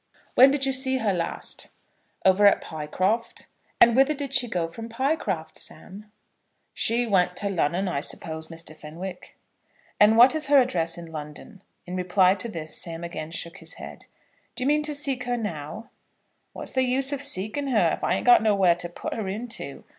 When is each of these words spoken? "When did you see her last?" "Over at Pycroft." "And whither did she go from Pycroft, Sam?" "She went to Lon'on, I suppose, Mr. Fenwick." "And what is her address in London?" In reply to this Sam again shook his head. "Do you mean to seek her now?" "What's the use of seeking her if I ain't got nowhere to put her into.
"When 0.33 0.49
did 0.49 0.65
you 0.65 0.73
see 0.73 0.97
her 0.97 1.13
last?" 1.13 1.67
"Over 2.25 2.47
at 2.47 2.59
Pycroft." 2.59 3.45
"And 3.79 3.95
whither 3.95 4.15
did 4.15 4.33
she 4.33 4.47
go 4.47 4.67
from 4.67 4.89
Pycroft, 4.89 5.57
Sam?" 5.57 6.11
"She 6.73 7.05
went 7.05 7.37
to 7.37 7.49
Lon'on, 7.49 7.87
I 7.87 7.99
suppose, 7.99 8.47
Mr. 8.47 8.75
Fenwick." 8.75 9.37
"And 9.99 10.17
what 10.17 10.33
is 10.33 10.47
her 10.47 10.59
address 10.59 10.97
in 10.97 11.11
London?" 11.11 11.61
In 11.85 11.95
reply 11.95 12.33
to 12.33 12.49
this 12.49 12.75
Sam 12.75 13.03
again 13.03 13.29
shook 13.29 13.57
his 13.57 13.75
head. 13.75 14.05
"Do 14.55 14.63
you 14.63 14.67
mean 14.67 14.81
to 14.85 14.95
seek 14.95 15.25
her 15.25 15.37
now?" 15.37 15.91
"What's 16.53 16.71
the 16.71 16.81
use 16.81 17.13
of 17.13 17.21
seeking 17.21 17.67
her 17.67 17.91
if 17.93 18.03
I 18.03 18.15
ain't 18.15 18.25
got 18.25 18.41
nowhere 18.41 18.73
to 18.73 18.89
put 18.89 19.13
her 19.13 19.27
into. 19.27 19.83